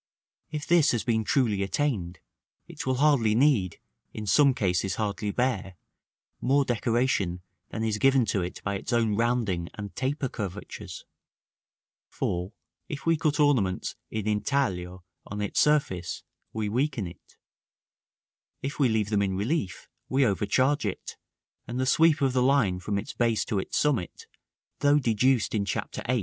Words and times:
If 0.49 0.65
this 0.65 0.89
has 0.93 1.03
been 1.03 1.23
truly 1.23 1.61
attained, 1.61 2.17
it 2.67 2.87
will 2.87 2.95
hardly 2.95 3.35
need, 3.35 3.79
in 4.15 4.25
some 4.25 4.55
cases 4.55 4.95
hardly 4.95 5.29
bear, 5.29 5.75
more 6.41 6.65
decoration 6.65 7.41
than 7.69 7.83
is 7.83 7.99
given 7.99 8.25
to 8.33 8.41
it 8.41 8.63
by 8.63 8.77
its 8.79 8.91
own 8.91 9.15
rounding 9.15 9.69
and 9.75 9.95
taper 9.95 10.27
curvatures; 10.27 11.05
for, 12.09 12.51
if 12.89 13.05
we 13.05 13.15
cut 13.15 13.39
ornaments 13.39 13.95
in 14.09 14.27
intaglio 14.27 15.03
on 15.27 15.39
its 15.39 15.59
surface, 15.59 16.23
we 16.51 16.67
weaken 16.67 17.05
it; 17.05 17.37
if 18.63 18.79
we 18.79 18.89
leave 18.89 19.11
them 19.11 19.21
in 19.21 19.35
relief, 19.37 19.87
we 20.09 20.25
overcharge 20.25 20.83
it, 20.83 21.15
and 21.67 21.79
the 21.79 21.85
sweep 21.85 22.21
of 22.21 22.33
the 22.33 22.41
line 22.41 22.79
from 22.79 22.97
its 22.97 23.13
base 23.13 23.45
to 23.45 23.59
its 23.59 23.77
summit, 23.77 24.25
though 24.79 24.97
deduced 24.97 25.53
in 25.53 25.63
Chapter 25.63 26.01
VIII. 26.07 26.19